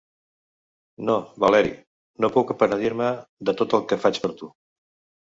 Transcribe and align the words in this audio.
No, 1.09 1.17
Valeri, 1.45 1.75
no 2.25 2.33
puc 2.39 2.57
penedir-me 2.65 3.13
de 3.51 3.57
tot 3.63 3.81
el 3.81 3.89
que 3.93 4.05
faig 4.09 4.25
per 4.27 4.37
tu. 4.43 4.55